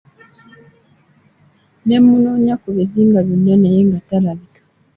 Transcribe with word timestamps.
Ne 1.85 1.97
munonya 2.05 2.53
ku 2.61 2.69
bizinga 2.75 3.19
byonna 3.27 3.53
naye 3.61 3.81
nga 3.87 3.99
talabika 4.07 4.61